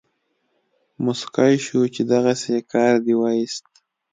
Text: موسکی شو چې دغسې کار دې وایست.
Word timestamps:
موسکی 1.03 1.53
شو 1.65 1.81
چې 1.93 2.01
دغسې 2.13 2.55
کار 2.71 2.93
دې 3.05 3.13
وایست. 3.21 3.65